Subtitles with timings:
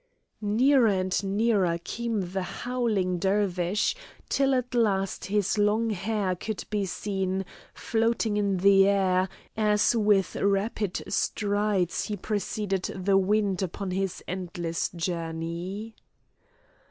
[0.41, 3.93] Nearer and nearer came the howling Dervish,
[4.29, 10.35] till at last his long hair could be seen floating in the air, as with
[10.37, 15.93] rapid strides he preceded the wind upon his endless journey.